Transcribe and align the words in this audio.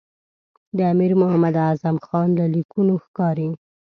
د 0.77 0.79
امیر 0.93 1.11
محمد 1.21 1.55
اعظم 1.67 1.95
خان 2.05 2.27
له 2.39 2.45
لیکونو 2.55 2.93
ښکاري. 3.03 3.49